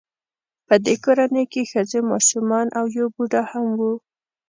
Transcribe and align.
په 0.67 0.75
دې 0.85 0.95
کورنۍ 1.03 1.45
کې 1.51 1.69
ښځې 1.71 1.99
ماشومان 2.11 2.67
او 2.77 2.85
یو 2.97 3.07
بوډا 3.15 3.41
هم 3.51 3.67
و 3.79 3.81